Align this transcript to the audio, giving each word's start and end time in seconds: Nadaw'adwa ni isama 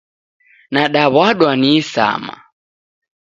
Nadaw'adwa 0.73 1.51
ni 1.61 1.69
isama 1.79 2.35